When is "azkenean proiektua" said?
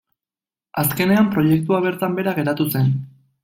0.83-1.81